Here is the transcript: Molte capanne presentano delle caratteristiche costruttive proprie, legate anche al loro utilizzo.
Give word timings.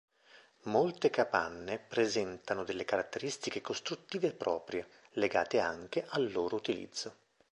Molte 0.63 1.11
capanne 1.11 1.77
presentano 1.77 2.63
delle 2.63 2.85
caratteristiche 2.85 3.61
costruttive 3.61 4.33
proprie, 4.33 4.87
legate 5.11 5.59
anche 5.59 6.03
al 6.09 6.31
loro 6.31 6.55
utilizzo. 6.55 7.15